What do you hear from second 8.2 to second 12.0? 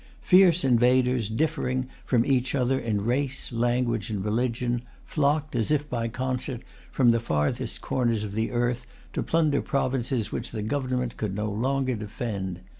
of the earth, to plunder provinces which the government could no longer